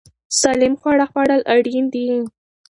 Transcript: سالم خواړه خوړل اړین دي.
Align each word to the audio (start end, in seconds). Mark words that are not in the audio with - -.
سالم 0.39 0.73
خواړه 0.79 1.05
خوړل 1.11 1.41
اړین 1.55 1.85
دي. 1.93 2.05